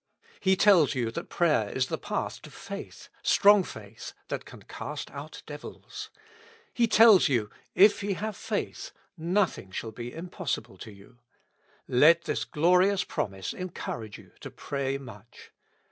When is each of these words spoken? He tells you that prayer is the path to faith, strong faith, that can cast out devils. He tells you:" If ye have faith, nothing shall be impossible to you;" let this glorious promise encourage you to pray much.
He 0.39 0.55
tells 0.55 0.95
you 0.95 1.11
that 1.11 1.29
prayer 1.29 1.69
is 1.69 1.85
the 1.85 1.97
path 1.99 2.41
to 2.41 2.49
faith, 2.49 3.09
strong 3.21 3.63
faith, 3.63 4.13
that 4.29 4.45
can 4.45 4.63
cast 4.63 5.11
out 5.11 5.43
devils. 5.45 6.09
He 6.73 6.87
tells 6.87 7.29
you:" 7.29 7.51
If 7.85 8.01
ye 8.01 8.13
have 8.13 8.35
faith, 8.35 8.93
nothing 9.15 9.69
shall 9.69 9.91
be 9.91 10.11
impossible 10.11 10.79
to 10.79 10.91
you;" 10.91 11.19
let 11.87 12.23
this 12.23 12.45
glorious 12.45 13.03
promise 13.03 13.53
encourage 13.53 14.17
you 14.17 14.31
to 14.39 14.49
pray 14.49 14.97
much. 14.97 15.51